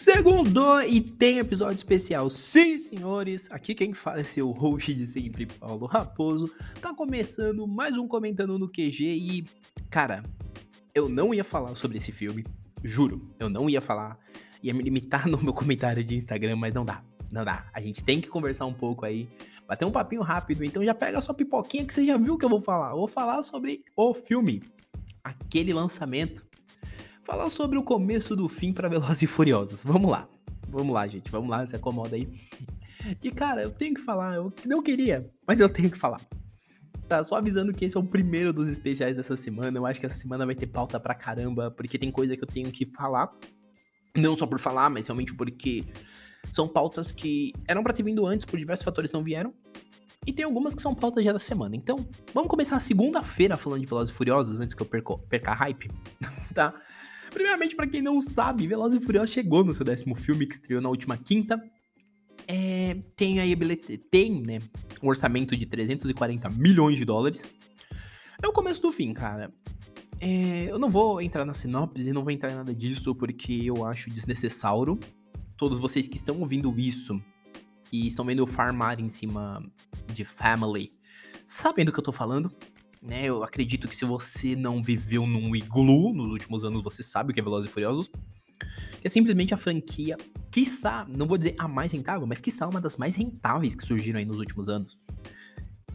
Segundo 0.00 0.80
e 0.82 1.00
tem 1.00 1.40
episódio 1.40 1.76
especial. 1.76 2.30
Sim, 2.30 2.78
senhores, 2.78 3.50
aqui 3.50 3.74
quem 3.74 3.92
fala 3.92 4.20
é 4.20 4.22
seu 4.22 4.48
host 4.52 4.94
de 4.94 5.04
sempre, 5.04 5.44
Paulo 5.44 5.86
Raposo. 5.86 6.48
Tá 6.80 6.94
começando 6.94 7.66
mais 7.66 7.98
um 7.98 8.06
comentando 8.06 8.56
no 8.60 8.68
QG 8.68 9.02
e, 9.02 9.44
cara, 9.90 10.22
eu 10.94 11.08
não 11.08 11.34
ia 11.34 11.42
falar 11.42 11.74
sobre 11.74 11.98
esse 11.98 12.12
filme, 12.12 12.46
juro, 12.84 13.28
eu 13.40 13.48
não 13.48 13.68
ia 13.68 13.80
falar, 13.80 14.16
ia 14.62 14.72
me 14.72 14.84
limitar 14.84 15.26
no 15.28 15.42
meu 15.42 15.52
comentário 15.52 16.04
de 16.04 16.14
Instagram, 16.14 16.54
mas 16.54 16.72
não 16.72 16.84
dá. 16.84 17.02
Não 17.32 17.44
dá, 17.44 17.68
a 17.74 17.80
gente 17.80 18.04
tem 18.04 18.20
que 18.20 18.28
conversar 18.28 18.66
um 18.66 18.72
pouco 18.72 19.04
aí, 19.04 19.28
bater 19.66 19.84
um 19.84 19.90
papinho 19.90 20.22
rápido, 20.22 20.64
então 20.64 20.84
já 20.84 20.94
pega 20.94 21.18
a 21.18 21.20
sua 21.20 21.34
pipoquinha 21.34 21.84
que 21.84 21.92
você 21.92 22.06
já 22.06 22.16
viu 22.16 22.34
o 22.34 22.38
que 22.38 22.44
eu 22.44 22.48
vou 22.48 22.60
falar. 22.60 22.90
Eu 22.92 22.98
vou 22.98 23.08
falar 23.08 23.42
sobre 23.42 23.82
o 23.96 24.14
filme, 24.14 24.62
aquele 25.24 25.72
lançamento 25.72 26.47
falar 27.28 27.50
sobre 27.50 27.76
o 27.76 27.82
começo 27.82 28.34
do 28.34 28.48
fim 28.48 28.72
para 28.72 28.88
Velozes 28.88 29.20
e 29.20 29.26
Furiosos. 29.26 29.84
Vamos 29.84 30.10
lá. 30.10 30.26
Vamos 30.66 30.94
lá, 30.94 31.06
gente. 31.06 31.30
Vamos 31.30 31.50
lá, 31.50 31.66
se 31.66 31.76
acomoda 31.76 32.16
aí. 32.16 32.26
Que, 33.20 33.30
cara, 33.30 33.60
eu 33.60 33.70
tenho 33.70 33.94
que 33.94 34.00
falar. 34.00 34.36
Eu 34.36 34.50
não 34.64 34.82
queria, 34.82 35.30
mas 35.46 35.60
eu 35.60 35.68
tenho 35.68 35.90
que 35.90 35.98
falar. 35.98 36.22
Tá, 37.06 37.22
só 37.22 37.36
avisando 37.36 37.74
que 37.74 37.84
esse 37.84 37.98
é 37.98 38.00
o 38.00 38.02
primeiro 38.02 38.50
dos 38.50 38.66
especiais 38.66 39.14
dessa 39.14 39.36
semana. 39.36 39.78
Eu 39.78 39.84
acho 39.84 40.00
que 40.00 40.06
essa 40.06 40.18
semana 40.18 40.46
vai 40.46 40.54
ter 40.54 40.68
pauta 40.68 40.98
pra 40.98 41.14
caramba, 41.14 41.70
porque 41.70 41.98
tem 41.98 42.10
coisa 42.10 42.34
que 42.34 42.42
eu 42.42 42.48
tenho 42.48 42.70
que 42.70 42.86
falar. 42.86 43.30
Não 44.16 44.34
só 44.34 44.46
por 44.46 44.58
falar, 44.58 44.88
mas 44.88 45.06
realmente 45.06 45.34
porque 45.34 45.84
são 46.50 46.66
pautas 46.66 47.12
que 47.12 47.52
eram 47.66 47.82
pra 47.82 47.92
ter 47.92 48.02
vindo 48.02 48.26
antes, 48.26 48.46
por 48.46 48.58
diversos 48.58 48.84
fatores 48.84 49.12
não 49.12 49.22
vieram. 49.22 49.52
E 50.26 50.32
tem 50.32 50.46
algumas 50.46 50.74
que 50.74 50.80
são 50.80 50.94
pautas 50.94 51.22
já 51.22 51.32
da 51.32 51.38
semana. 51.38 51.76
Então, 51.76 52.08
vamos 52.32 52.48
começar 52.48 52.80
segunda-feira 52.80 53.58
falando 53.58 53.82
de 53.82 53.86
Velozes 53.86 54.14
e 54.14 54.16
Furiosos, 54.16 54.60
antes 54.60 54.74
que 54.74 54.80
eu 54.80 54.86
perco, 54.86 55.18
perca 55.28 55.50
a 55.50 55.54
hype, 55.54 55.90
tá? 56.54 56.74
Primeiramente, 57.38 57.76
para 57.76 57.86
quem 57.86 58.02
não 58.02 58.20
sabe, 58.20 58.66
Velozes 58.66 59.00
e 59.00 59.04
Furiosos 59.04 59.30
chegou 59.30 59.62
no 59.62 59.72
seu 59.72 59.84
décimo 59.84 60.16
filme, 60.16 60.44
que 60.44 60.54
estreou 60.54 60.82
na 60.82 60.88
última 60.88 61.16
quinta. 61.16 61.56
É, 62.48 62.96
tem 63.14 63.38
aí 63.38 63.54
tem, 64.10 64.42
né, 64.42 64.58
um 65.00 65.06
orçamento 65.06 65.56
de 65.56 65.64
340 65.64 66.48
milhões 66.48 66.96
de 66.96 67.04
dólares. 67.04 67.44
É 68.42 68.48
o 68.48 68.52
começo 68.52 68.82
do 68.82 68.90
fim, 68.90 69.14
cara. 69.14 69.54
É, 70.20 70.64
eu 70.68 70.80
não 70.80 70.90
vou 70.90 71.22
entrar 71.22 71.44
na 71.44 71.54
sinopse, 71.54 72.12
não 72.12 72.24
vou 72.24 72.32
entrar 72.32 72.50
em 72.50 72.56
nada 72.56 72.74
disso, 72.74 73.14
porque 73.14 73.52
eu 73.52 73.86
acho 73.86 74.10
desnecessário. 74.10 74.98
Todos 75.56 75.78
vocês 75.78 76.08
que 76.08 76.16
estão 76.16 76.40
ouvindo 76.40 76.76
isso 76.76 77.22
e 77.92 78.08
estão 78.08 78.24
vendo 78.24 78.44
farmar 78.48 78.98
em 78.98 79.08
cima 79.08 79.62
de 80.12 80.24
Family, 80.24 80.90
sabem 81.46 81.84
do 81.84 81.92
que 81.92 82.00
eu 82.00 82.04
tô 82.04 82.10
falando 82.10 82.50
né? 83.08 83.24
Eu 83.24 83.42
acredito 83.42 83.88
que 83.88 83.96
se 83.96 84.04
você 84.04 84.54
não 84.54 84.82
viveu 84.82 85.26
num 85.26 85.56
iglu 85.56 86.12
nos 86.12 86.30
últimos 86.30 86.62
anos, 86.62 86.84
você 86.84 87.02
sabe 87.02 87.30
o 87.30 87.34
que 87.34 87.40
é 87.40 87.42
Velozes 87.42 87.70
e 87.70 87.72
Furiosos. 87.72 88.10
É 89.02 89.08
simplesmente 89.08 89.54
a 89.54 89.56
franquia, 89.56 90.18
quiçá, 90.50 91.06
não 91.08 91.26
vou 91.26 91.38
dizer 91.38 91.54
a 91.56 91.66
mais 91.66 91.90
rentável, 91.90 92.26
mas 92.26 92.40
quiçá 92.40 92.68
uma 92.68 92.80
das 92.80 92.96
mais 92.96 93.16
rentáveis 93.16 93.74
que 93.74 93.86
surgiram 93.86 94.18
aí 94.18 94.26
nos 94.26 94.36
últimos 94.36 94.68
anos. 94.68 94.98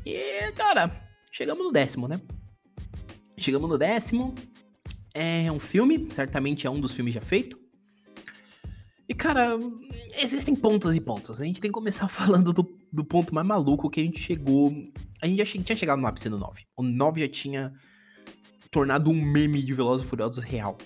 E, 0.03 0.52
cara, 0.53 0.89
chegamos 1.31 1.64
no 1.64 1.72
décimo, 1.72 2.08
né? 2.08 2.19
Chegamos 3.38 3.69
no 3.69 3.78
décimo. 3.78 4.34
É 5.14 5.52
um 5.52 5.59
filme, 5.59 6.09
certamente 6.09 6.66
é 6.66 6.69
um 6.69 6.81
dos 6.81 6.94
filmes 6.94 7.14
já 7.14 7.22
feito. 7.22 7.59
E, 9.08 9.14
cara, 9.14 9.59
existem 10.17 10.56
pontos 10.56 10.95
e 10.95 11.02
pontos. 11.02 11.39
A 11.39 11.44
gente 11.44 11.61
tem 11.61 11.69
que 11.69 11.75
começar 11.75 12.08
falando 12.09 12.52
do, 12.52 12.67
do 12.91 13.06
ponto 13.06 13.36
mais 13.36 13.45
maluco 13.45 13.89
que 13.89 14.02
a 14.02 14.03
gente 14.03 14.19
chegou 14.19 14.73
a 15.23 15.27
gente 15.27 15.38
já 15.38 15.63
tinha 15.63 15.75
chegado 15.77 16.02
no 16.02 16.07
ápice 16.07 16.27
no 16.27 16.38
9. 16.38 16.66
O 16.75 16.83
9 16.83 17.21
já 17.21 17.29
tinha 17.29 17.73
tornado 18.69 19.09
um 19.09 19.21
meme 19.21 19.61
de 19.61 19.73
Velozes 19.73 20.05
e 20.05 20.09
Furiosos 20.09 20.43
real. 20.43 20.77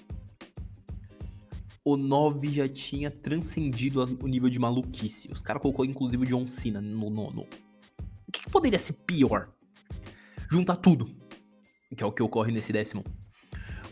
O 1.83 1.97
9 1.97 2.49
já 2.49 2.67
tinha 2.67 3.09
transcendido 3.09 4.03
o 4.21 4.27
nível 4.27 4.47
de 4.47 4.59
maluquice. 4.59 5.27
Os 5.31 5.41
caras 5.41 5.59
colocou 5.59 5.83
inclusive 5.83 6.23
o 6.23 6.27
John 6.27 6.45
Cena 6.45 6.79
no 6.79 7.09
nono. 7.09 7.47
O 8.27 8.31
que, 8.31 8.43
que 8.43 8.49
poderia 8.51 8.77
ser 8.77 8.93
pior? 8.93 9.49
Juntar 10.51 10.75
tudo. 10.75 11.09
Que 11.95 12.03
é 12.03 12.05
o 12.05 12.11
que 12.11 12.21
ocorre 12.21 12.51
nesse 12.51 12.71
décimo. 12.71 13.03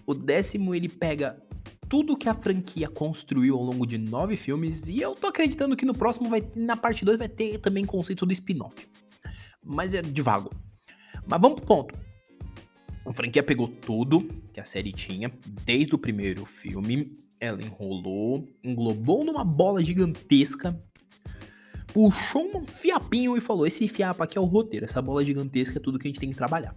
O 0.05 0.13
décimo 0.13 0.75
ele 0.75 0.87
pega 0.87 1.41
tudo 1.89 2.15
que 2.15 2.29
a 2.29 2.35
franquia 2.35 2.87
construiu 2.87 3.55
ao 3.55 3.63
longo 3.63 3.87
de 3.87 3.97
nove 3.97 4.37
filmes. 4.37 4.87
E 4.87 5.01
eu 5.01 5.15
tô 5.15 5.25
acreditando 5.25 5.75
que 5.75 5.85
no 5.85 5.93
próximo 5.95 6.29
vai 6.29 6.47
na 6.55 6.77
parte 6.77 7.03
2 7.03 7.17
vai 7.17 7.29
ter 7.29 7.57
também 7.57 7.83
conceito 7.83 8.27
do 8.27 8.33
spin-off 8.33 8.87
mas 9.65 9.93
é 9.93 10.01
de 10.01 10.21
vago. 10.21 10.51
Mas 11.25 11.41
vamos 11.41 11.57
pro 11.57 11.65
ponto. 11.65 11.97
A 13.05 13.13
franquia 13.13 13.43
pegou 13.43 13.67
tudo 13.67 14.21
que 14.53 14.59
a 14.59 14.65
série 14.65 14.91
tinha, 14.91 15.31
desde 15.63 15.93
o 15.93 15.97
primeiro 15.97 16.45
filme, 16.45 17.13
ela 17.39 17.61
enrolou, 17.61 18.47
englobou 18.63 19.23
numa 19.23 19.43
bola 19.43 19.83
gigantesca, 19.83 20.79
puxou 21.93 22.57
um 22.57 22.65
fiapinho 22.65 23.37
e 23.37 23.41
falou: 23.41 23.67
esse 23.67 23.87
fiapo 23.87 24.23
aqui 24.23 24.37
é 24.37 24.41
o 24.41 24.45
roteiro, 24.45 24.85
essa 24.85 25.01
bola 25.01 25.23
gigantesca 25.23 25.77
é 25.77 25.81
tudo 25.81 25.99
que 25.99 26.07
a 26.07 26.09
gente 26.09 26.19
tem 26.19 26.29
que 26.29 26.35
trabalhar. 26.35 26.75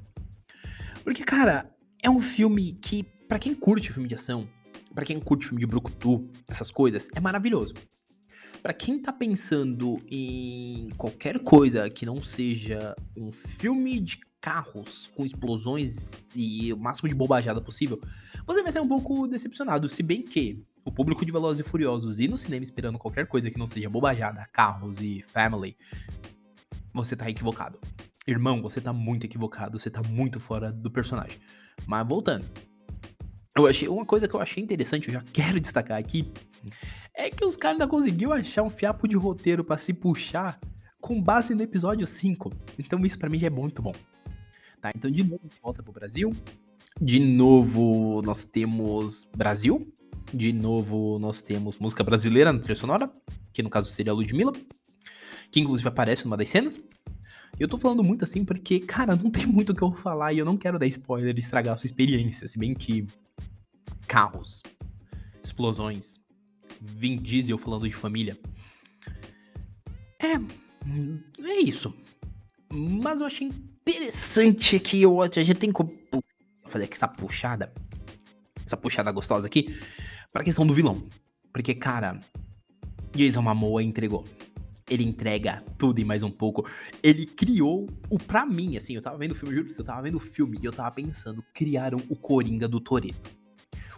Porque, 1.02 1.24
cara, 1.24 1.70
é 2.02 2.10
um 2.10 2.20
filme 2.20 2.72
que, 2.72 3.02
para 3.26 3.38
quem 3.38 3.54
curte 3.54 3.92
filme 3.92 4.08
de 4.08 4.14
ação, 4.14 4.46
para 4.94 5.04
quem 5.04 5.18
curte 5.18 5.46
filme 5.46 5.60
de 5.60 5.66
brucutu, 5.66 6.28
essas 6.46 6.70
coisas, 6.70 7.08
é 7.14 7.20
maravilhoso. 7.20 7.74
Para 8.68 8.74
quem 8.74 9.00
tá 9.00 9.10
pensando 9.10 9.96
em 10.10 10.90
qualquer 10.98 11.38
coisa 11.38 11.88
que 11.88 12.04
não 12.04 12.20
seja 12.20 12.94
um 13.16 13.32
filme 13.32 13.98
de 13.98 14.20
carros 14.42 15.10
com 15.16 15.24
explosões 15.24 16.28
e 16.36 16.70
o 16.70 16.76
máximo 16.76 17.08
de 17.08 17.14
bobajada 17.14 17.62
possível, 17.62 17.98
você 18.46 18.62
vai 18.62 18.70
ser 18.70 18.80
um 18.80 18.86
pouco 18.86 19.26
decepcionado, 19.26 19.88
se 19.88 20.02
bem 20.02 20.20
que 20.20 20.66
o 20.84 20.92
público 20.92 21.24
de 21.24 21.32
Velozes 21.32 21.66
e 21.66 21.70
Furiosos 21.70 22.20
e 22.20 22.28
no 22.28 22.36
cinema 22.36 22.62
esperando 22.62 22.98
qualquer 22.98 23.26
coisa 23.26 23.50
que 23.50 23.58
não 23.58 23.66
seja 23.66 23.88
bobajada, 23.88 24.46
carros 24.52 25.00
e 25.00 25.24
family, 25.32 25.74
você 26.92 27.16
tá 27.16 27.26
equivocado. 27.30 27.80
Irmão, 28.26 28.60
você 28.60 28.82
tá 28.82 28.92
muito 28.92 29.24
equivocado, 29.24 29.80
você 29.80 29.88
tá 29.88 30.02
muito 30.02 30.38
fora 30.38 30.70
do 30.70 30.90
personagem. 30.90 31.40
Mas 31.86 32.06
voltando. 32.06 32.44
Eu 33.56 33.66
achei 33.66 33.88
uma 33.88 34.04
coisa 34.04 34.28
que 34.28 34.34
eu 34.34 34.42
achei 34.42 34.62
interessante, 34.62 35.08
eu 35.08 35.14
já 35.14 35.22
quero 35.32 35.58
destacar 35.58 35.98
aqui, 35.98 36.30
é 37.18 37.28
que 37.28 37.44
os 37.44 37.56
caras 37.56 37.74
ainda 37.74 37.88
conseguiu 37.88 38.32
achar 38.32 38.62
um 38.62 38.70
fiapo 38.70 39.08
de 39.08 39.16
roteiro 39.16 39.64
para 39.64 39.76
se 39.76 39.92
puxar 39.92 40.60
com 41.00 41.20
base 41.20 41.52
no 41.52 41.62
episódio 41.62 42.06
5. 42.06 42.52
Então 42.78 43.04
isso 43.04 43.18
para 43.18 43.28
mim 43.28 43.38
já 43.38 43.48
é 43.48 43.50
muito 43.50 43.82
bom. 43.82 43.92
Tá, 44.80 44.92
então 44.94 45.10
de 45.10 45.24
novo 45.24 45.42
volta 45.60 45.82
pro 45.82 45.92
Brasil. 45.92 46.32
De 47.00 47.18
novo 47.18 48.22
nós 48.22 48.44
temos 48.44 49.26
Brasil. 49.36 49.92
De 50.32 50.52
novo 50.52 51.18
nós 51.18 51.42
temos 51.42 51.76
música 51.78 52.04
brasileira 52.04 52.52
na 52.52 52.60
trilha 52.60 52.76
sonora, 52.76 53.10
que 53.52 53.64
no 53.64 53.70
caso 53.70 53.90
seria 53.90 54.12
a 54.12 54.14
Ludmilla, 54.14 54.52
que 55.50 55.58
inclusive 55.58 55.88
aparece 55.88 56.24
numa 56.24 56.36
das 56.36 56.48
cenas. 56.48 56.80
Eu 57.58 57.66
tô 57.66 57.76
falando 57.76 58.04
muito 58.04 58.24
assim 58.24 58.44
porque, 58.44 58.78
cara, 58.78 59.16
não 59.16 59.28
tem 59.28 59.44
muito 59.44 59.72
o 59.72 59.74
que 59.74 59.82
eu 59.82 59.92
falar 59.92 60.32
e 60.32 60.38
eu 60.38 60.44
não 60.44 60.56
quero 60.56 60.78
dar 60.78 60.86
spoiler 60.86 61.34
e 61.34 61.40
estragar 61.40 61.74
a 61.74 61.76
sua 61.76 61.86
experiência, 61.86 62.46
se 62.46 62.56
bem 62.56 62.74
que 62.74 63.08
carros, 64.06 64.62
explosões, 65.42 66.20
Vin 66.80 67.16
Diesel 67.16 67.58
falando 67.58 67.88
de 67.88 67.94
família. 67.94 68.38
É, 70.20 70.34
é 71.42 71.60
isso. 71.60 71.94
Mas 72.70 73.20
eu 73.20 73.26
achei 73.26 73.48
interessante 73.48 74.78
que 74.78 75.00
eu, 75.00 75.22
a 75.22 75.28
gente 75.28 75.54
tem 75.54 75.72
que 75.72 75.82
fazer 76.66 76.84
aqui 76.84 76.94
essa 76.94 77.08
puxada, 77.08 77.72
essa 78.64 78.76
puxada 78.76 79.10
gostosa 79.10 79.46
aqui, 79.46 79.74
pra 80.32 80.44
questão 80.44 80.66
do 80.66 80.74
vilão. 80.74 81.08
Porque, 81.52 81.74
cara, 81.74 82.20
Jason 83.14 83.42
Momoa 83.42 83.82
entregou. 83.82 84.24
Ele 84.90 85.04
entrega 85.04 85.62
tudo 85.78 86.00
e 86.00 86.04
mais 86.04 86.22
um 86.22 86.30
pouco. 86.30 86.66
Ele 87.02 87.26
criou 87.26 87.86
o 88.08 88.18
pra 88.18 88.46
mim, 88.46 88.76
assim, 88.76 88.94
eu 88.94 89.02
tava 89.02 89.18
vendo 89.18 89.32
o 89.32 89.34
filme, 89.34 89.54
juro 89.54 89.68
eu 89.76 89.84
tava 89.84 90.02
vendo 90.02 90.16
o 90.16 90.20
filme 90.20 90.58
e 90.62 90.64
eu 90.64 90.72
tava 90.72 90.90
pensando, 90.90 91.44
criaram 91.54 91.98
o 92.08 92.16
Coringa 92.16 92.66
do 92.66 92.80
Toreto. 92.80 93.36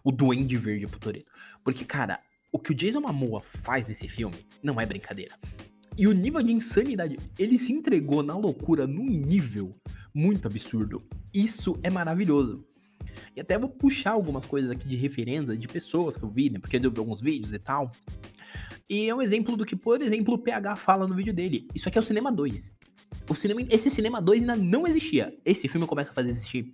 O 0.03 0.11
Duende 0.11 0.56
Verde 0.56 0.87
pro 0.87 0.99
Toreto. 0.99 1.31
Porque, 1.62 1.85
cara, 1.85 2.19
o 2.52 2.58
que 2.58 2.73
o 2.73 2.75
Jason 2.75 3.00
Momoa 3.00 3.41
faz 3.41 3.87
nesse 3.87 4.08
filme 4.08 4.37
não 4.62 4.81
é 4.81 4.87
brincadeira. 4.87 5.35
E 5.97 6.06
o 6.06 6.12
nível 6.12 6.43
de 6.43 6.52
insanidade, 6.52 7.19
ele 7.38 7.58
se 7.58 7.73
entregou 7.73 8.23
na 8.23 8.37
loucura 8.37 8.87
num 8.87 9.05
nível 9.05 9.76
muito 10.14 10.47
absurdo. 10.47 11.02
Isso 11.32 11.79
é 11.82 11.91
maravilhoso. 11.91 12.64
E 13.37 13.41
até 13.41 13.58
vou 13.58 13.69
puxar 13.69 14.12
algumas 14.12 14.47
coisas 14.47 14.70
aqui 14.70 14.87
de 14.87 14.97
referência 14.97 15.56
de 15.56 15.69
pessoas 15.69 16.17
que 16.17 16.23
eu 16.23 16.29
vi, 16.29 16.50
né? 16.50 16.58
Porque 16.58 16.76
eu 16.76 16.91
vi 16.91 16.99
alguns 16.99 17.20
vídeos 17.20 17.52
e 17.52 17.58
tal. 17.58 17.93
E 18.88 19.08
é 19.08 19.14
um 19.14 19.23
exemplo 19.23 19.56
do 19.56 19.64
que, 19.64 19.76
por 19.76 20.00
exemplo, 20.00 20.35
o 20.35 20.38
PH 20.38 20.76
fala 20.76 21.06
no 21.06 21.14
vídeo 21.14 21.32
dele. 21.32 21.69
Isso 21.75 21.88
aqui 21.88 21.99
é 21.99 22.00
o 22.00 22.05
Cinema 22.05 22.32
2. 22.32 22.73
O 23.29 23.35
cinema, 23.35 23.61
esse 23.69 23.91
Cinema 23.91 24.20
2 24.20 24.41
ainda 24.41 24.56
não 24.56 24.87
existia. 24.87 25.37
Esse 25.44 25.69
filme 25.69 25.87
começa 25.87 26.12
a 26.12 26.14
fazer 26.14 26.31
existir. 26.31 26.73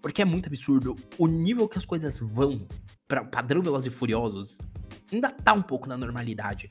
Porque 0.00 0.22
é 0.22 0.24
muito 0.24 0.46
absurdo 0.46 0.96
o 1.18 1.26
nível 1.26 1.68
que 1.68 1.78
as 1.78 1.84
coisas 1.84 2.18
vão 2.18 2.66
para 3.06 3.24
padrão 3.24 3.62
Velozes 3.62 3.92
e 3.92 3.96
Furiosos 3.96 4.58
ainda 5.12 5.30
tá 5.30 5.52
um 5.52 5.62
pouco 5.62 5.88
na 5.88 5.96
normalidade. 5.96 6.70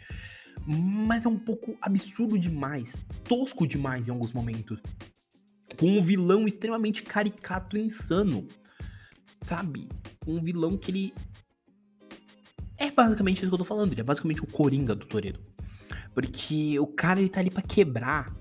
Mas 0.65 1.25
é 1.25 1.29
um 1.29 1.37
pouco 1.37 1.77
absurdo 1.81 2.37
demais, 2.37 2.97
tosco 3.23 3.67
demais 3.67 4.07
em 4.07 4.11
alguns 4.11 4.33
momentos. 4.33 4.79
Com 5.79 5.97
um 5.97 6.01
vilão 6.01 6.47
extremamente 6.47 7.03
caricato 7.03 7.77
e 7.77 7.81
insano. 7.81 8.47
Sabe? 9.41 9.89
Um 10.25 10.41
vilão 10.41 10.77
que 10.77 10.91
ele. 10.91 11.13
É 12.77 12.91
basicamente 12.91 13.37
isso 13.37 13.49
que 13.49 13.53
eu 13.53 13.59
tô 13.59 13.65
falando, 13.65 13.91
ele 13.91 14.01
é 14.01 14.03
basicamente 14.03 14.43
o 14.43 14.47
Coringa 14.47 14.95
do 14.95 15.05
Toreto. 15.05 15.41
Porque 16.13 16.79
o 16.79 16.87
cara 16.87 17.19
ele 17.19 17.29
tá 17.29 17.39
ali 17.39 17.49
pra 17.49 17.61
quebrar 17.61 18.35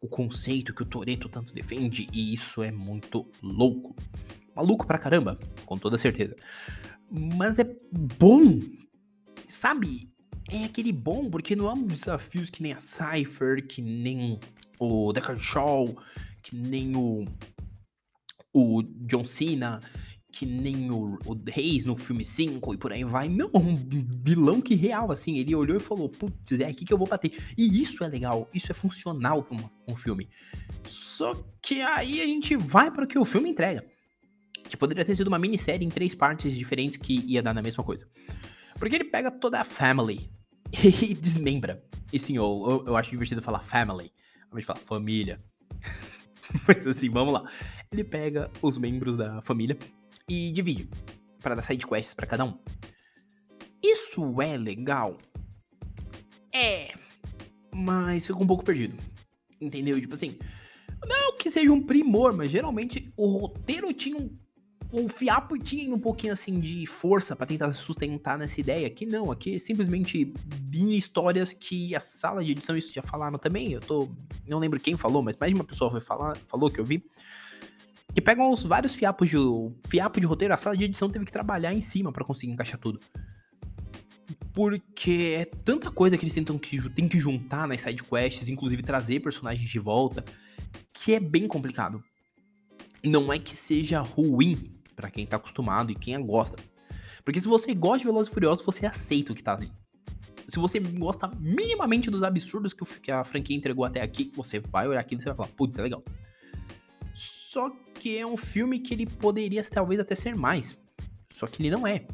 o 0.00 0.08
conceito 0.08 0.74
que 0.74 0.82
o 0.82 0.86
Toreto 0.86 1.28
tanto 1.28 1.52
defende, 1.52 2.08
e 2.12 2.32
isso 2.32 2.62
é 2.62 2.70
muito 2.70 3.30
louco. 3.42 3.94
Maluco 4.54 4.86
pra 4.86 4.98
caramba, 4.98 5.38
com 5.66 5.78
toda 5.78 5.98
certeza. 5.98 6.34
Mas 7.10 7.58
é 7.58 7.76
bom, 7.92 8.60
sabe? 9.48 10.10
É 10.50 10.64
aquele 10.64 10.92
bom, 10.92 11.28
porque 11.28 11.54
não 11.54 11.68
é 11.68 11.72
um 11.72 11.86
desafios 11.86 12.48
que 12.48 12.62
nem 12.62 12.72
a 12.72 12.80
Cypher, 12.80 13.66
que 13.66 13.82
nem 13.82 14.38
o 14.78 15.12
Deckard 15.12 15.42
Shaw, 15.42 15.94
que 16.42 16.56
nem 16.56 16.96
o, 16.96 17.26
o 18.52 18.82
John 18.82 19.24
Cena, 19.24 19.82
que 20.30 20.46
nem 20.46 20.90
o, 20.90 21.18
o 21.26 21.36
Reis 21.46 21.84
no 21.84 21.96
filme 21.96 22.24
5 22.24 22.74
e 22.74 22.76
por 22.76 22.92
aí 22.92 23.02
vai. 23.04 23.28
Não, 23.28 23.50
um 23.54 23.76
vilão 24.22 24.60
que 24.60 24.74
real, 24.74 25.10
assim. 25.10 25.38
Ele 25.38 25.54
olhou 25.54 25.76
e 25.76 25.80
falou: 25.80 26.08
Putz, 26.08 26.52
é 26.52 26.66
aqui 26.66 26.84
que 26.84 26.92
eu 26.92 26.98
vou 26.98 27.08
bater. 27.08 27.32
E 27.56 27.80
isso 27.80 28.04
é 28.04 28.08
legal, 28.08 28.48
isso 28.54 28.70
é 28.70 28.74
funcional 28.74 29.42
pra 29.42 29.58
um 29.86 29.96
filme. 29.96 30.28
Só 30.84 31.34
que 31.60 31.80
aí 31.80 32.20
a 32.20 32.26
gente 32.26 32.56
vai 32.56 32.90
para 32.90 33.04
o 33.04 33.08
que 33.08 33.18
o 33.18 33.24
filme 33.24 33.50
entrega. 33.50 33.84
Que 34.68 34.76
poderia 34.76 35.04
ter 35.04 35.16
sido 35.16 35.28
uma 35.28 35.38
minissérie 35.38 35.86
em 35.86 35.90
três 35.90 36.14
partes 36.14 36.54
diferentes 36.54 36.98
que 36.98 37.24
ia 37.26 37.42
dar 37.42 37.54
na 37.54 37.62
mesma 37.62 37.82
coisa. 37.82 38.06
Porque 38.78 38.94
ele 38.94 39.04
pega 39.04 39.30
toda 39.30 39.60
a 39.60 39.64
family 39.64 40.30
e 40.72 41.14
desmembra. 41.14 41.82
E 42.12 42.18
sim, 42.18 42.36
eu, 42.36 42.64
eu, 42.68 42.84
eu 42.88 42.96
acho 42.96 43.10
divertido 43.10 43.42
falar 43.42 43.60
family. 43.60 44.12
A 44.50 44.54
gente 44.54 44.66
fala 44.66 44.78
família. 44.78 45.38
Mas 46.66 46.86
assim, 46.86 47.10
vamos 47.10 47.32
lá. 47.32 47.50
Ele 47.92 48.04
pega 48.04 48.50
os 48.62 48.78
membros 48.78 49.16
da 49.16 49.42
família 49.42 49.76
e 50.28 50.52
divide 50.52 50.88
para 51.42 51.54
dar 51.54 51.62
side 51.62 51.86
quests 51.86 52.14
para 52.14 52.26
cada 52.26 52.44
um. 52.44 52.58
Isso 53.82 54.40
é 54.40 54.56
legal? 54.56 55.16
É, 56.52 56.92
mas 57.78 58.26
fica 58.26 58.42
um 58.42 58.46
pouco 58.46 58.64
perdido. 58.64 58.96
Entendeu? 59.60 60.00
Tipo 60.00 60.14
assim, 60.14 60.38
não 61.06 61.36
que 61.36 61.50
seja 61.50 61.72
um 61.72 61.82
primor, 61.82 62.32
mas 62.32 62.50
geralmente 62.50 63.12
o 63.16 63.26
roteiro 63.26 63.92
tinha 63.92 64.16
um 64.16 64.36
o 64.90 65.08
Fiapo 65.08 65.58
tinha 65.58 65.94
um 65.94 65.98
pouquinho 65.98 66.32
assim 66.32 66.60
de 66.60 66.86
força 66.86 67.36
para 67.36 67.46
tentar 67.46 67.72
sustentar 67.72 68.38
nessa 68.38 68.58
ideia. 68.60 68.86
Aqui 68.86 69.04
não, 69.04 69.30
aqui 69.30 69.58
simplesmente 69.58 70.32
vinha 70.46 70.96
histórias 70.96 71.52
que 71.52 71.94
a 71.94 72.00
sala 72.00 72.44
de 72.44 72.52
edição 72.52 72.76
isso 72.76 72.92
já 72.94 73.02
falaram 73.02 73.38
também. 73.38 73.72
Eu 73.72 73.80
tô. 73.80 74.08
Não 74.46 74.58
lembro 74.58 74.80
quem 74.80 74.96
falou, 74.96 75.22
mas 75.22 75.36
mais 75.36 75.52
de 75.52 75.58
uma 75.58 75.64
pessoa 75.64 75.90
foi 75.90 76.00
falar, 76.00 76.36
falou 76.36 76.70
que 76.70 76.80
eu 76.80 76.84
vi 76.84 77.02
que 78.14 78.22
pegam 78.22 78.50
os 78.50 78.64
vários 78.64 78.94
fiapos 78.94 79.28
de 79.28 79.36
fiapo 79.88 80.20
de 80.20 80.26
roteiro, 80.26 80.54
a 80.54 80.56
sala 80.56 80.76
de 80.76 80.84
edição 80.84 81.08
teve 81.08 81.24
que 81.24 81.32
trabalhar 81.32 81.72
em 81.72 81.80
cima 81.80 82.12
para 82.12 82.24
conseguir 82.24 82.52
encaixar 82.52 82.80
tudo. 82.80 83.00
Porque 84.52 85.36
é 85.38 85.44
tanta 85.44 85.90
coisa 85.90 86.16
que 86.16 86.24
eles 86.24 86.34
tentam 86.34 86.58
que 86.58 86.88
tem 86.90 87.06
que 87.06 87.18
juntar 87.18 87.68
nas 87.68 87.80
side 87.80 88.02
quests, 88.02 88.48
inclusive 88.48 88.82
trazer 88.82 89.20
personagens 89.20 89.68
de 89.68 89.78
volta, 89.78 90.24
que 90.92 91.14
é 91.14 91.20
bem 91.20 91.46
complicado. 91.46 92.02
Não 93.04 93.32
é 93.32 93.38
que 93.38 93.54
seja 93.54 94.00
ruim 94.00 94.77
para 94.98 95.08
quem 95.08 95.24
tá 95.24 95.36
acostumado 95.36 95.92
e 95.92 95.94
quem 95.94 96.20
gosta. 96.26 96.56
Porque 97.24 97.40
se 97.40 97.46
você 97.46 97.72
gosta 97.72 97.98
de 97.98 98.06
Velozes 98.06 98.28
e 98.28 98.34
Furiosos, 98.34 98.66
você 98.66 98.84
aceita 98.84 99.32
o 99.32 99.34
que 99.34 99.44
tá 99.44 99.54
ali. 99.54 99.70
Se 100.48 100.58
você 100.58 100.80
gosta 100.80 101.30
minimamente 101.38 102.10
dos 102.10 102.24
absurdos 102.24 102.74
que 102.74 103.12
a 103.12 103.22
franquia 103.22 103.56
entregou 103.56 103.84
até 103.84 104.02
aqui, 104.02 104.32
você 104.34 104.58
vai 104.58 104.88
olhar 104.88 104.98
aquilo 104.98 105.20
e 105.20 105.22
você 105.22 105.28
vai 105.28 105.36
falar, 105.36 105.48
putz, 105.50 105.78
é 105.78 105.82
legal. 105.82 106.02
Só 107.14 107.70
que 107.94 108.18
é 108.18 108.26
um 108.26 108.36
filme 108.36 108.80
que 108.80 108.92
ele 108.92 109.06
poderia 109.06 109.62
talvez 109.62 110.00
até 110.00 110.16
ser 110.16 110.34
mais. 110.34 110.76
Só 111.32 111.46
que 111.46 111.62
ele 111.62 111.70
não 111.70 111.86
é. 111.86 112.04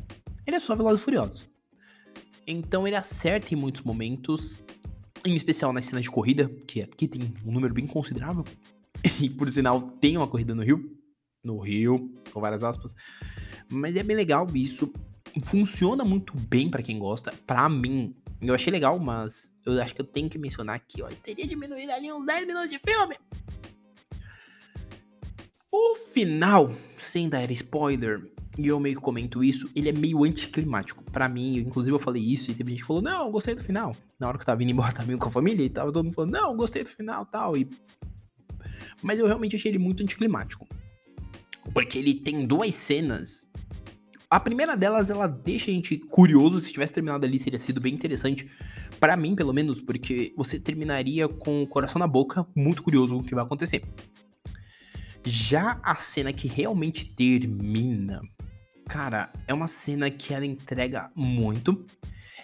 Ele 0.47 0.57
é 0.57 0.61
só 0.61 0.77
Velozes 0.77 1.01
e 1.01 1.05
Furiosos. 1.05 1.49
Então 2.47 2.87
ele 2.87 2.97
acerta 2.97 3.55
em 3.55 3.57
muitos 3.57 3.81
momentos, 3.81 4.59
em 5.25 5.35
especial 5.35 5.73
nas 5.73 5.87
cenas 5.87 6.03
de 6.03 6.11
corrida, 6.11 6.51
que 6.67 6.83
aqui 6.83 7.09
tem 7.09 7.33
um 7.47 7.53
número 7.53 7.73
bem 7.73 7.87
considerável. 7.87 8.45
E 9.21 9.29
por 9.29 9.49
sinal, 9.51 9.83
tem 10.01 10.17
uma 10.17 10.27
corrida 10.27 10.55
no 10.55 10.63
Rio. 10.63 11.04
No 11.45 11.59
Rio, 11.59 12.11
com 12.33 12.41
várias 12.41 12.65
aspas. 12.65 12.95
Mas 13.69 13.95
é 13.97 14.03
bem 14.03 14.17
legal 14.17 14.49
isso. 14.55 14.93
Funciona 15.45 16.05
muito 16.05 16.37
bem 16.37 16.71
para 16.71 16.83
quem 16.83 16.99
gosta. 16.99 17.33
Para 17.47 17.69
mim, 17.69 18.15
eu 18.41 18.55
achei 18.55 18.73
legal, 18.73 18.99
mas 18.99 19.53
eu 19.65 19.81
acho 19.81 19.95
que 19.95 20.01
eu 20.01 20.07
tenho 20.07 20.29
que 20.29 20.39
mencionar 20.39 20.77
aqui, 20.77 21.03
ó. 21.03 21.09
teria 21.23 21.47
diminuído 21.47 21.93
ali 21.93 22.13
uns 22.13 22.25
10 22.25 22.47
minutos 22.47 22.71
de 22.71 22.79
filme. 22.79 23.17
O 25.73 25.97
final, 25.97 26.73
sem 26.99 27.29
dar 27.29 27.51
spoiler, 27.51 28.23
e 28.57 28.69
eu 28.69 28.79
meio 28.79 28.97
que 28.97 29.03
comento 29.03 29.43
isso, 29.43 29.69
ele 29.75 29.89
é 29.89 29.93
meio 29.93 30.25
anticlimático. 30.25 31.03
para 31.11 31.29
mim, 31.29 31.57
inclusive 31.57 31.95
eu 31.95 31.99
falei 31.99 32.23
isso 32.23 32.51
e 32.51 32.55
teve 32.55 32.71
gente 32.71 32.81
que 32.81 32.87
falou, 32.87 33.03
não, 33.03 33.31
gostei 33.31 33.55
do 33.55 33.63
final. 33.63 33.97
Na 34.19 34.29
hora 34.29 34.39
que 34.39 34.43
eu 34.43 34.47
tava 34.47 34.63
indo 34.63 34.71
embora 34.71 34.93
também 34.95 35.17
com 35.17 35.29
a 35.29 35.33
família 35.33 35.65
e 35.65 35.71
tava 35.71 35.91
todo 35.93 36.05
mundo 36.05 36.15
falando, 36.15 36.33
não, 36.33 36.57
gostei 36.57 36.85
do 36.85 36.91
final 36.91 37.27
tal. 37.27 37.57
E... 37.57 37.69
Mas 39.03 39.19
eu 39.19 39.27
realmente 39.27 39.57
achei 39.57 39.71
ele 39.71 39.79
muito 39.79 40.03
anticlimático. 40.03 40.69
Porque 41.75 41.99
ele 41.99 42.15
tem 42.15 42.47
duas 42.47 42.75
cenas. 42.75 43.51
A 44.31 44.41
primeira 44.41 44.77
delas, 44.77 45.11
ela 45.11 45.27
deixa 45.27 45.71
a 45.71 45.75
gente 45.75 45.99
curioso. 45.99 46.61
Se 46.61 46.73
tivesse 46.73 46.93
terminado 46.93 47.27
ali, 47.27 47.39
teria 47.39 47.59
sido 47.59 47.81
bem 47.81 47.93
interessante. 47.93 48.49
para 48.99 49.17
mim, 49.17 49.35
pelo 49.35 49.53
menos, 49.53 49.81
porque 49.81 50.33
você 50.37 50.59
terminaria 50.59 51.29
com 51.29 51.63
o 51.63 51.67
coração 51.67 51.99
na 51.99 52.07
boca, 52.07 52.47
muito 52.57 52.83
curioso 52.83 53.17
o 53.19 53.25
que 53.25 53.35
vai 53.35 53.45
acontecer. 53.45 53.83
Já 55.27 55.81
a 55.83 55.95
cena 55.97 56.33
que 56.33 56.49
realmente 56.49 57.07
termina, 57.07 58.21
cara, 58.89 59.33
é 59.47 59.55
uma 59.55 59.67
cena 59.67 60.11
que 60.11 60.33
ela 60.35 60.47
entrega 60.47 61.11
muito. 61.15 61.85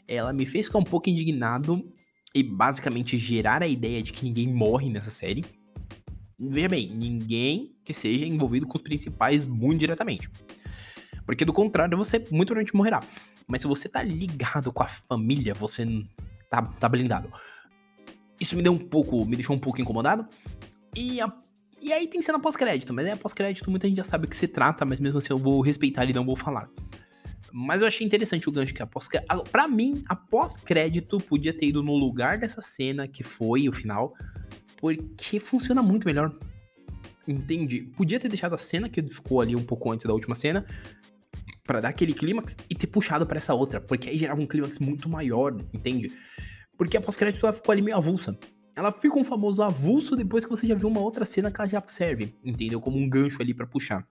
Ela 0.09 0.33
me 0.33 0.47
fez 0.47 0.67
ficar 0.67 0.79
um 0.79 0.85
pouco 0.85 1.09
indignado 1.09 1.83
e 2.35 2.43
basicamente 2.43 3.19
gerar 3.19 3.63
a 3.63 3.69
ideia 3.69 4.03
de 4.03 4.13
que 4.13 4.25
ninguém 4.25 4.53
morre 4.53 4.89
nessa 4.89 5.11
série. 5.11 5.45
Veja 6.39 6.69
bem, 6.69 6.95
ninguém 6.95 7.75
que 7.85 7.95
seja 7.95 8.27
envolvido 8.27 8.67
com 8.67 8.77
os 8.77 8.83
principais 8.83 9.45
muito 9.45 9.81
diretamente. 9.81 10.31
Porque 11.25 11.45
do 11.45 11.53
contrário, 11.53 11.97
você 11.97 12.19
muito 12.31 12.49
provavelmente 12.49 12.75
morrerá. 12.75 13.03
Mas 13.47 13.63
se 13.63 13.67
você 13.67 13.89
tá 13.89 14.03
ligado 14.03 14.73
com 14.73 14.83
a 14.83 14.89
família, 14.89 15.55
você 15.55 15.85
tá, 16.49 16.63
tá 16.63 16.89
blindado. 16.89 17.33
Isso 18.39 18.57
me 18.57 18.63
deu 18.63 18.73
um 18.73 18.79
pouco, 18.79 19.25
me 19.25 19.37
deixou 19.37 19.55
um 19.55 19.59
pouco 19.59 19.81
incomodado. 19.81 20.27
E 20.97 21.21
a 21.21 21.33
e 21.83 21.95
aí 21.95 22.07
tem 22.07 22.21
cena 22.21 22.39
pós-crédito, 22.39 22.93
mas 22.93 23.07
é 23.07 23.17
pós-crédito, 23.17 23.71
muita 23.71 23.89
gente 23.89 23.97
já 23.97 24.05
sabe 24.05 24.27
o 24.27 24.29
que 24.29 24.37
se 24.37 24.47
trata, 24.47 24.85
mas 24.85 25.01
mesmo 25.01 25.17
assim 25.17 25.33
eu 25.33 25.39
vou 25.39 25.63
respeitar 25.63 26.05
e 26.05 26.13
não 26.13 26.27
vou 26.27 26.37
falar. 26.37 26.69
Mas 27.51 27.81
eu 27.81 27.89
achei 27.89 28.07
interessante 28.07 28.49
o 28.49 28.53
gancho 28.53 28.75
que 28.75 28.83
a 28.83 28.87
pós-crédito. 28.87 29.45
Pra 29.51 29.67
mim, 29.67 30.05
a 30.07 30.15
pós-crédito 30.15 31.19
podia 31.19 31.55
ter 31.55 31.69
ido 31.69 31.83
no 31.83 31.97
lugar 31.97 32.39
dessa 32.39 32.61
cena 32.61 33.09
que 33.09 33.25
foi 33.25 33.67
o 33.67 33.73
final, 33.73 34.15
porque 34.77 35.41
funciona 35.41 35.83
muito 35.83 36.07
melhor. 36.07 36.35
Entende? 37.31 37.83
Podia 37.97 38.19
ter 38.19 38.29
deixado 38.29 38.55
a 38.55 38.59
cena 38.59 38.89
que 38.89 39.03
ficou 39.03 39.41
ali 39.41 39.55
um 39.55 39.63
pouco 39.63 39.91
antes 39.91 40.07
da 40.07 40.13
última 40.13 40.35
cena, 40.35 40.67
para 41.65 41.81
dar 41.81 41.89
aquele 41.89 42.13
clímax 42.13 42.57
e 42.69 42.75
ter 42.75 42.87
puxado 42.89 43.27
para 43.27 43.39
essa 43.39 43.55
outra, 43.55 43.81
porque 43.81 44.09
aí 44.09 44.19
gerava 44.19 44.41
um 44.41 44.47
clímax 44.47 44.79
muito 44.79 45.09
maior, 45.09 45.55
entende? 45.73 46.13
Porque 46.77 46.97
a 46.97 47.01
pós-crédito 47.01 47.47
ela 47.47 47.53
ficou 47.53 47.73
ali 47.73 47.83
meio 47.83 47.97
avulsa 47.97 48.39
ela 48.81 48.93
fica 48.93 49.19
um 49.19 49.25
famoso 49.25 49.63
avulso 49.63 50.17
depois 50.17 50.45
que 50.45 50.51
você 50.51 50.67
já 50.67 50.75
viu 50.75 50.89
uma 50.89 51.01
outra 51.01 51.25
cena 51.25 51.51
que 51.51 51.61
ela 51.61 51.69
já 51.69 51.83
serve, 51.87 52.35
entendeu? 52.45 52.81
Como 52.81 52.97
um 52.97 53.09
gancho 53.09 53.41
ali 53.41 53.53
para 53.53 53.67
puxar. 53.67 54.07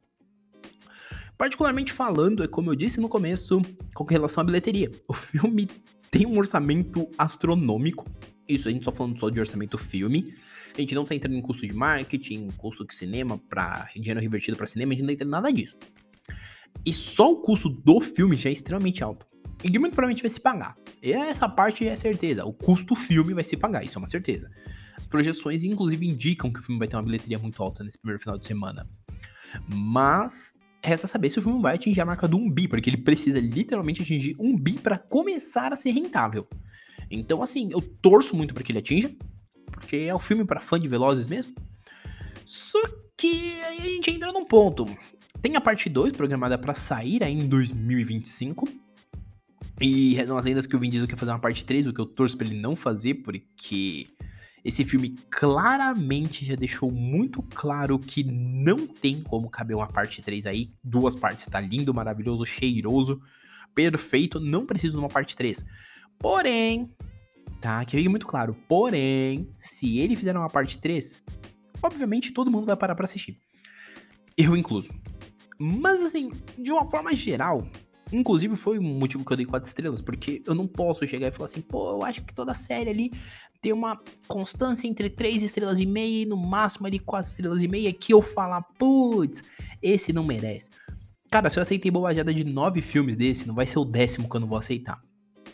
Particularmente 1.37 1.91
falando, 1.93 2.43
é 2.43 2.47
como 2.47 2.69
eu 2.69 2.75
disse 2.75 2.99
no 2.99 3.07
começo, 3.07 3.61
com 3.93 4.03
relação 4.03 4.41
à 4.41 4.43
bilheteria. 4.43 4.91
O 5.07 5.13
filme 5.13 5.67
tem 6.11 6.25
um 6.25 6.37
orçamento 6.37 7.09
astronômico. 7.17 8.05
Isso 8.49 8.67
a 8.67 8.71
gente 8.71 8.83
só 8.83 8.91
falando 8.91 9.19
só 9.19 9.29
de 9.29 9.39
orçamento 9.39 9.77
filme. 9.77 10.33
A 10.75 10.81
gente 10.81 10.95
não 10.95 11.05
tá 11.05 11.13
entrando 11.13 11.35
em 11.35 11.41
custo 11.41 11.67
de 11.67 11.73
marketing, 11.73 12.49
custo 12.57 12.85
de 12.85 12.95
cinema 12.95 13.37
para 13.37 13.87
dinheiro 13.93 14.19
revertido 14.19 14.57
para 14.57 14.65
cinema, 14.65 14.91
a 14.91 14.95
gente 14.95 15.01
não 15.01 15.07
tá 15.07 15.13
entrando 15.13 15.31
nada 15.31 15.53
disso. 15.53 15.77
E 16.83 16.91
só 16.91 17.31
o 17.31 17.37
custo 17.37 17.69
do 17.69 18.01
filme 18.01 18.35
já 18.35 18.49
é 18.49 18.53
extremamente 18.53 19.03
alto. 19.03 19.25
E 19.63 19.67
muito 19.77 19.93
provavelmente 19.93 20.23
vai 20.23 20.31
se 20.31 20.39
pagar. 20.39 20.75
Essa 21.01 21.47
parte 21.47 21.87
é 21.87 21.95
certeza. 21.95 22.45
O 22.45 22.53
custo 22.53 22.93
do 22.93 22.95
filme 22.95 23.33
vai 23.33 23.43
se 23.43 23.55
pagar, 23.55 23.83
isso 23.83 23.97
é 23.97 24.01
uma 24.01 24.07
certeza. 24.07 24.49
As 24.97 25.05
projeções, 25.05 25.63
inclusive, 25.63 26.07
indicam 26.07 26.51
que 26.51 26.59
o 26.59 26.63
filme 26.63 26.79
vai 26.79 26.87
ter 26.87 26.95
uma 26.95 27.03
bilheteria 27.03 27.37
muito 27.37 27.61
alta 27.61 27.83
nesse 27.83 27.99
primeiro 27.99 28.21
final 28.21 28.37
de 28.37 28.47
semana. 28.47 28.89
Mas 29.67 30.57
resta 30.83 31.07
saber 31.07 31.29
se 31.29 31.39
o 31.39 31.41
filme 31.41 31.61
vai 31.61 31.75
atingir 31.75 32.01
a 32.01 32.05
marca 32.05 32.27
do 32.27 32.37
1 32.37 32.51
bi, 32.51 32.67
porque 32.67 32.89
ele 32.89 32.97
precisa 32.97 33.39
literalmente 33.39 34.01
atingir 34.01 34.35
1 34.39 34.57
bi 34.57 34.73
para 34.73 34.97
começar 34.97 35.73
a 35.73 35.75
ser 35.75 35.91
rentável. 35.91 36.47
Então, 37.09 37.41
assim, 37.41 37.69
eu 37.71 37.81
torço 37.81 38.35
muito 38.35 38.53
para 38.53 38.63
que 38.63 38.71
ele 38.71 38.79
atinja, 38.79 39.11
porque 39.71 39.95
é 39.95 40.15
um 40.15 40.19
filme 40.19 40.45
para 40.45 40.61
fã 40.61 40.79
de 40.79 40.87
Velozes 40.87 41.27
mesmo. 41.27 41.53
Só 42.45 42.79
que 43.17 43.61
aí 43.63 43.77
a 43.79 43.89
gente 43.89 44.11
entra 44.11 44.31
num 44.31 44.45
ponto. 44.45 44.85
Tem 45.41 45.55
a 45.55 45.61
parte 45.61 45.89
2 45.89 46.13
programada 46.13 46.57
para 46.57 46.75
sair 46.75 47.23
aí 47.23 47.33
em 47.33 47.47
2025. 47.47 48.67
E 49.81 50.13
rezam 50.13 50.37
as 50.37 50.43
lendas 50.43 50.67
que 50.67 50.75
o 50.75 50.79
Vin 50.79 50.89
Diesel 50.89 51.07
quer 51.07 51.15
fazer 51.15 51.31
uma 51.31 51.39
parte 51.39 51.63
3, 51.63 51.87
o 51.87 51.93
que 51.93 52.01
eu 52.01 52.05
torço 52.05 52.35
pra 52.35 52.45
ele 52.45 52.59
não 52.59 52.75
fazer, 52.75 53.15
porque 53.15 54.07
esse 54.63 54.83
filme 54.83 55.15
claramente 55.31 56.43
já 56.43 56.55
deixou 56.55 56.91
muito 56.91 57.41
claro 57.41 57.97
que 57.97 58.21
não 58.23 58.85
tem 58.85 59.23
como 59.23 59.49
caber 59.49 59.77
uma 59.77 59.87
parte 59.87 60.21
3 60.21 60.45
aí. 60.47 60.69
Duas 60.83 61.15
partes, 61.15 61.45
tá 61.45 61.61
lindo, 61.61 61.93
maravilhoso, 61.93 62.45
cheiroso. 62.45 63.21
perfeito, 63.73 64.39
não 64.39 64.65
preciso 64.65 64.97
de 64.97 64.99
uma 64.99 65.07
parte 65.07 65.35
3. 65.35 65.63
Porém, 66.19 66.89
tá? 67.61 67.83
Que 67.85 67.97
fique 67.97 68.09
muito 68.09 68.27
claro. 68.27 68.55
Porém, 68.67 69.49
se 69.57 69.99
ele 69.99 70.15
fizer 70.15 70.35
uma 70.35 70.49
parte 70.49 70.77
3, 70.77 71.21
obviamente 71.81 72.31
todo 72.31 72.51
mundo 72.51 72.65
vai 72.65 72.75
parar 72.75 72.95
para 72.95 73.05
assistir. 73.05 73.37
Eu 74.37 74.55
incluso. 74.55 74.93
Mas 75.57 76.01
assim, 76.01 76.31
de 76.57 76.71
uma 76.71 76.89
forma 76.89 77.13
geral, 77.15 77.67
inclusive 78.11 78.55
foi 78.55 78.79
um 78.79 78.97
motivo 78.97 79.25
que 79.25 79.33
eu 79.33 79.37
dei 79.37 79.45
4 79.45 79.67
estrelas, 79.67 80.01
porque 80.01 80.41
eu 80.45 80.55
não 80.55 80.67
posso 80.67 81.05
chegar 81.05 81.27
e 81.27 81.31
falar 81.31 81.45
assim, 81.45 81.61
pô, 81.61 81.91
eu 81.91 82.03
acho 82.03 82.23
que 82.23 82.33
toda 82.33 82.53
série 82.53 82.89
ali 82.89 83.11
tem 83.61 83.73
uma 83.73 84.01
constância 84.27 84.87
entre 84.87 85.09
3 85.09 85.43
estrelas 85.43 85.79
e 85.79 85.85
meia 85.85 86.23
e 86.23 86.25
no 86.25 86.37
máximo 86.37 86.87
ali 86.87 86.99
4 86.99 87.29
estrelas 87.29 87.61
e 87.61 87.67
meia 87.67 87.93
que 87.93 88.13
eu 88.13 88.21
falar, 88.21 88.61
putz, 88.77 89.43
esse 89.81 90.13
não 90.13 90.23
merece. 90.25 90.69
Cara, 91.29 91.49
se 91.49 91.59
eu 91.59 91.61
aceitei 91.61 91.91
bobajada 91.91 92.33
de 92.33 92.43
9 92.43 92.81
filmes 92.81 93.17
desse, 93.17 93.47
não 93.47 93.53
vai 93.53 93.67
ser 93.67 93.79
o 93.79 93.85
décimo 93.85 94.29
que 94.29 94.35
eu 94.35 94.39
não 94.39 94.47
vou 94.47 94.57
aceitar. 94.57 95.01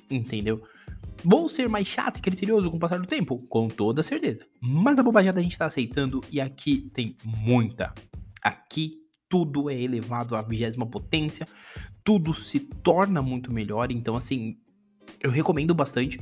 Entendeu? 0.10 0.62
Vou 1.24 1.50
ser 1.50 1.68
mais 1.68 1.88
chato 1.88 2.18
e 2.18 2.22
criterioso 2.22 2.70
com 2.70 2.78
o 2.78 2.80
passar 2.80 3.00
do 3.00 3.08
tempo? 3.08 3.44
Com 3.50 3.68
toda 3.68 4.04
certeza. 4.04 4.46
Mas 4.62 5.00
a 5.00 5.04
bobajada 5.04 5.40
a 5.40 5.44
gente 5.44 5.58
tá 5.58 5.66
aceitando 5.66 6.22
e 6.32 6.40
aqui 6.40 6.90
tem 6.94 7.16
muita. 7.24 7.94
Aqui 8.42 9.06
tudo 9.28 9.70
é 9.70 9.82
elevado 9.82 10.36
à 10.36 10.42
vigésima 10.42 10.86
potência, 10.86 11.48
tudo 12.04 12.34
se 12.34 12.60
torna 12.60 13.22
muito 13.22 13.52
melhor, 13.52 13.92
então 13.92 14.16
assim, 14.16 14.58
eu 15.20 15.32
recomendo 15.32 15.74
bastante. 15.74 16.20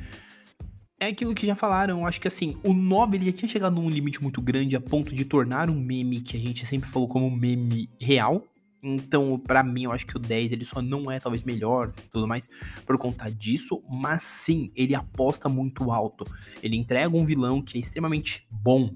É 1.00 1.08
aquilo 1.08 1.36
que 1.36 1.46
já 1.46 1.56
falaram, 1.56 2.08
acho 2.08 2.22
que 2.22 2.28
assim, 2.28 2.58
o 2.64 2.74
9 2.74 3.18
ele 3.18 3.26
já 3.26 3.34
tinha 3.34 3.50
chegado 3.50 3.76
num 3.76 3.90
limite 3.90 4.24
muito 4.24 4.42
grande 4.42 4.76
a 4.76 4.82
ponto 4.82 5.14
de 5.14 5.26
tornar 5.26 5.70
um 5.70 5.76
meme 5.76 6.22
que 6.22 6.38
a 6.38 6.40
gente 6.40 6.66
sempre 6.66 6.90
falou 6.90 7.08
como 7.08 7.30
meme 7.30 7.90
real, 8.00 8.42
então, 8.84 9.40
para 9.40 9.64
mim, 9.64 9.86
eu 9.86 9.94
acho 9.94 10.06
que 10.06 10.18
o 10.18 10.20
10 10.20 10.52
ele 10.52 10.66
só 10.66 10.82
não 10.82 11.10
é 11.10 11.18
talvez 11.18 11.44
melhor 11.44 11.90
e 11.98 12.10
tudo 12.10 12.28
mais 12.28 12.50
por 12.86 12.98
conta 12.98 13.32
disso, 13.32 13.82
mas 13.90 14.24
sim, 14.24 14.72
ele 14.76 14.94
aposta 14.94 15.48
muito 15.48 15.90
alto. 15.90 16.26
Ele 16.62 16.76
entrega 16.76 17.16
um 17.16 17.26
vilão 17.26 17.62
que 17.62 17.78
é 17.78 17.80
extremamente 17.80 18.46
bom. 18.52 18.94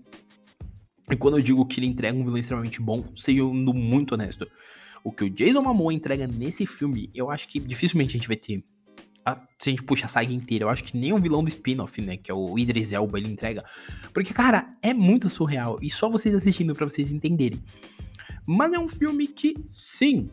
E 1.10 1.15
quando 1.15 1.38
eu 1.38 1.41
digo 1.41 1.65
que 1.65 1.79
ele 1.79 1.88
entrega 1.88 2.17
um 2.17 2.24
vilão 2.24 2.38
extremamente 2.38 2.82
bom, 2.82 3.06
sendo 3.15 3.74
muito 3.74 4.13
honesto, 4.13 4.46
o 5.01 5.10
que 5.10 5.24
o 5.24 5.29
Jason 5.29 5.62
Momoa 5.62 5.94
entrega 5.94 6.27
nesse 6.27 6.65
filme, 6.65 7.10
eu 7.15 7.32
acho 7.32 7.48
que 7.48 7.58
dificilmente 7.58 8.17
a 8.17 8.20
gente 8.20 8.27
vai 8.27 8.36
ter. 8.36 8.62
A, 9.24 9.36
se 9.58 9.70
a 9.70 9.72
gente 9.72 9.84
puxa 9.84 10.06
a 10.06 10.10
saga 10.10 10.34
inteira, 10.34 10.65
eu 10.65 10.70
acho 10.70 10.84
que 10.84 10.98
nem 10.98 11.13
o 11.13 11.17
vilão 11.17 11.44
do 11.44 11.48
spin-off, 11.48 12.01
né, 12.01 12.17
que 12.17 12.29
é 12.29 12.34
o 12.34 12.60
Idris 12.60 12.91
Elba, 12.91 13.17
ele 13.17 13.29
entrega. 13.29 13.63
Porque, 14.13 14.34
cara, 14.34 14.75
é 14.82 14.94
muito 14.94 15.29
surreal. 15.29 15.79
E 15.82 15.89
só 15.89 16.10
vocês 16.10 16.36
assistindo 16.36 16.75
para 16.75 16.86
vocês 16.86 17.10
entenderem. 17.10 17.62
Mas 18.46 18.74
é 18.74 18.80
um 18.80 18.88
filme 18.88 19.28
que, 19.28 19.56
sim, 19.66 20.30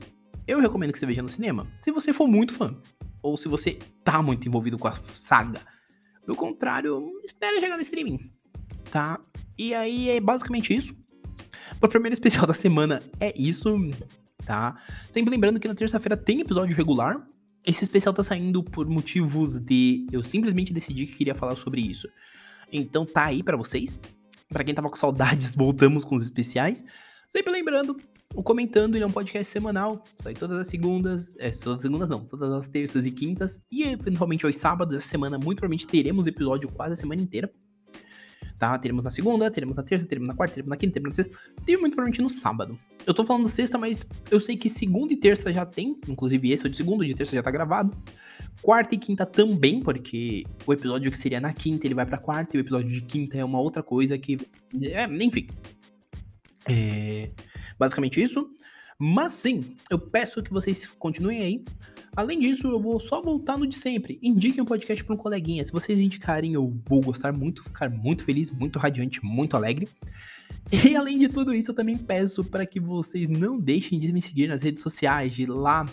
eu 0.47 0.61
recomendo 0.61 0.93
que 0.93 0.99
você 0.99 1.07
veja 1.07 1.23
no 1.23 1.29
cinema, 1.29 1.67
se 1.83 1.91
você 1.91 2.13
for 2.13 2.29
muito 2.29 2.55
fã. 2.55 2.77
Ou 3.23 3.37
se 3.37 3.49
você 3.49 3.79
tá 4.03 4.23
muito 4.23 4.47
envolvido 4.47 4.79
com 4.79 4.87
a 4.87 4.95
saga. 5.15 5.61
Do 6.27 6.37
contrário, 6.37 7.11
espera 7.25 7.59
chegar 7.59 7.77
no 7.77 7.83
streaming. 7.83 8.31
Tá? 8.91 9.19
E 9.57 9.73
aí 9.75 10.11
é 10.11 10.21
basicamente 10.21 10.77
isso. 10.77 10.95
O 11.81 11.89
primeiro 11.89 12.15
especial 12.15 12.45
da 12.47 12.55
semana 12.55 13.03
é 13.19 13.33
isso, 13.37 13.75
tá? 14.45 14.77
Sempre 15.11 15.31
lembrando 15.31 15.59
que 15.59 15.69
na 15.69 15.75
terça-feira 15.75 16.17
tem 16.17 16.41
episódio 16.41 16.77
regular. 16.77 17.27
Esse 17.65 17.83
especial 17.83 18.13
tá 18.13 18.23
saindo 18.23 18.63
por 18.63 18.87
motivos 18.87 19.59
de 19.59 20.07
eu 20.13 20.23
simplesmente 20.23 20.73
decidi 20.73 21.07
que 21.07 21.17
queria 21.17 21.35
falar 21.35 21.57
sobre 21.57 21.81
isso. 21.81 22.09
Então 22.71 23.07
tá 23.07 23.25
aí 23.25 23.43
para 23.43 23.57
vocês. 23.57 23.99
Para 24.49 24.65
quem 24.65 24.75
tava 24.75 24.91
com 24.91 24.97
saudades, 24.97 25.55
voltamos 25.57 26.05
com 26.05 26.15
os 26.15 26.23
especiais. 26.23 26.85
Sempre 27.37 27.53
lembrando, 27.53 27.97
o 28.33 28.45
Comentando 28.45 28.95
ele 28.95 29.03
é 29.03 29.07
um 29.09 29.11
podcast 29.11 29.53
semanal, 29.53 30.05
sai 30.17 30.35
todas 30.35 30.57
as 30.57 30.69
segundas, 30.69 31.35
é, 31.41 31.51
todas 31.51 31.79
as 31.79 31.83
segundas 31.83 32.09
não, 32.09 32.25
todas 32.25 32.53
as 32.53 32.69
terças 32.69 33.09
e 33.09 33.11
quintas, 33.11 33.61
e 33.73 33.83
eventualmente 33.83 34.47
aos 34.47 34.57
sábados, 34.57 34.95
essa 34.95 35.09
semana 35.09 35.37
muito 35.37 35.59
provavelmente 35.59 35.85
teremos 35.85 36.29
episódio 36.29 36.71
quase 36.71 36.93
a 36.93 36.97
semana 36.97 37.21
inteira. 37.21 37.53
Tá? 38.57 38.79
Teremos 38.79 39.03
na 39.03 39.11
segunda, 39.11 39.51
teremos 39.51 39.75
na 39.75 39.83
terça, 39.83 40.07
teremos 40.07 40.29
na 40.29 40.35
quarta, 40.37 40.55
teremos 40.55 40.71
na 40.71 40.77
quinta, 40.77 40.93
teremos 40.93 41.17
na 41.17 41.25
sexta, 41.25 41.37
e 41.67 41.77
muito 41.77 41.97
provavelmente 41.97 42.23
no 42.23 42.31
sábado. 42.31 42.79
Eu 43.05 43.13
tô 43.13 43.25
falando 43.25 43.49
sexta, 43.49 43.77
mas 43.77 44.07
eu 44.31 44.39
sei 44.39 44.57
que 44.57 44.69
segunda 44.69 45.13
e 45.13 45.17
terça 45.17 45.53
já 45.53 45.67
tem, 45.67 45.99
inclusive 46.07 46.53
esse 46.53 46.65
é 46.65 46.69
o 46.69 46.71
de 46.71 46.77
segunda, 46.77 47.03
o 47.03 47.07
de 47.07 47.17
terça 47.17 47.35
já 47.35 47.43
tá 47.43 47.51
gravado. 47.51 47.97
Quarta 48.63 48.95
e 48.95 48.99
quinta 48.99 49.27
também, 49.27 49.83
porque 49.83 50.45
o 50.65 50.73
episódio 50.73 51.11
que 51.11 51.19
seria 51.19 51.41
na 51.41 51.53
quinta 51.53 51.85
ele 51.85 51.97
vai 51.97 52.07
pra 52.07 52.17
quarta, 52.17 52.57
e 52.57 52.61
o 52.61 52.63
episódio 52.63 52.93
de 52.93 53.03
quinta 53.03 53.37
é 53.37 53.45
uma 53.45 53.59
outra 53.59 53.83
coisa 53.83 54.17
que. 54.17 54.39
É, 54.81 55.05
enfim, 55.07 55.49
é 56.69 57.31
basicamente 57.79 58.23
isso. 58.23 58.49
Mas 58.99 59.33
sim, 59.33 59.77
eu 59.91 59.99
peço 59.99 60.43
que 60.43 60.53
vocês 60.53 60.87
continuem 60.87 61.41
aí. 61.41 61.65
Além 62.17 62.39
disso, 62.39 62.69
eu 62.69 62.81
vou 62.81 63.01
só 63.01 63.21
voltar 63.21 63.59
no 63.59 63.67
de 63.67 63.75
sempre. 63.75 64.21
Indiquem 64.23 64.63
o 64.63 64.67
podcast 64.67 65.03
para 65.03 65.15
um 65.15 65.19
coleguinha. 65.19 65.65
Se 65.65 65.73
vocês 65.73 65.99
indicarem, 65.99 66.53
eu 66.53 66.73
vou 66.87 67.01
gostar 67.01 67.33
muito, 67.33 67.65
ficar 67.65 67.91
muito 67.91 68.25
feliz, 68.25 68.53
muito 68.53 68.79
radiante, 68.79 69.25
muito 69.25 69.57
alegre. 69.57 69.89
E 70.71 70.95
além 70.97 71.19
de 71.19 71.29
tudo 71.29 71.53
isso, 71.53 71.73
eu 71.73 71.75
também 71.75 71.99
peço 71.99 72.45
para 72.45 72.65
que 72.65 72.79
vocês 72.79 73.29
não 73.29 73.59
deixem 73.59 73.99
de 73.99 74.13
me 74.13 74.23
seguir 74.23 74.47
nas 74.47 74.63
redes 74.63 74.83
sociais, 74.83 75.35
de 75.35 75.45
lá 75.45 75.87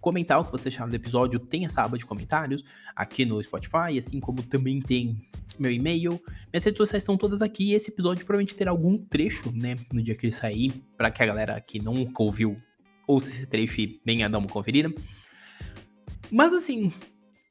comentar 0.00 0.40
o 0.40 0.44
que 0.44 0.52
vocês 0.52 0.74
acharam 0.74 0.90
do 0.90 0.96
episódio. 0.96 1.40
Tem 1.40 1.64
essa 1.64 1.82
aba 1.82 1.98
de 1.98 2.06
comentários 2.06 2.62
aqui 2.94 3.24
no 3.24 3.42
Spotify, 3.42 3.98
assim 3.98 4.20
como 4.20 4.44
também 4.44 4.80
tem 4.80 5.18
meu 5.60 5.70
e-mail. 5.70 6.20
Minhas 6.52 6.64
redes 6.64 6.78
sociais 6.78 7.02
estão 7.02 7.16
todas 7.16 7.42
aqui. 7.42 7.72
Esse 7.72 7.90
episódio 7.90 8.24
provavelmente 8.24 8.54
terá 8.54 8.70
algum 8.70 8.96
trecho, 8.98 9.52
né, 9.52 9.76
no 9.92 10.02
dia 10.02 10.14
que 10.14 10.26
ele 10.26 10.32
sair, 10.32 10.72
para 10.96 11.10
que 11.10 11.22
a 11.22 11.26
galera 11.26 11.60
que 11.60 11.78
nunca 11.78 12.22
ouviu 12.22 12.56
ouça 13.06 13.30
esse 13.30 13.46
trecho 13.46 13.80
e 13.80 14.00
venha 14.04 14.28
dar 14.28 14.38
uma 14.38 14.48
conferida. 14.48 14.92
Mas 16.30 16.52
assim, 16.52 16.92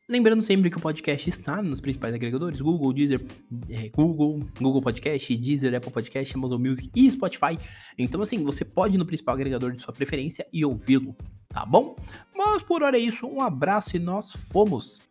Lembrando 0.09 0.41
sempre 0.41 0.69
que 0.69 0.77
o 0.77 0.79
podcast 0.79 1.29
está 1.29 1.61
nos 1.61 1.81
principais 1.81 2.15
agregadores: 2.15 2.61
Google, 2.61 2.93
Deezer, 2.93 3.21
é, 3.69 3.89
Google, 3.89 4.39
Google 4.57 4.81
Podcast, 4.81 5.35
Deezer, 5.35 5.75
Apple 5.75 5.91
Podcast, 5.91 6.33
Amazon 6.33 6.65
Music 6.65 6.89
e 6.95 7.11
Spotify. 7.11 7.57
Então, 7.97 8.21
assim, 8.21 8.41
você 8.41 8.63
pode 8.63 8.95
ir 8.95 8.97
no 8.97 9.05
principal 9.05 9.35
agregador 9.35 9.73
de 9.73 9.83
sua 9.83 9.93
preferência 9.93 10.47
e 10.53 10.63
ouvi-lo, 10.63 11.13
tá 11.49 11.65
bom? 11.65 11.97
Mas 12.33 12.63
por 12.63 12.83
hora 12.83 12.97
é 12.97 13.01
isso, 13.01 13.27
um 13.27 13.41
abraço 13.41 13.97
e 13.97 13.99
nós 13.99 14.31
fomos! 14.31 15.01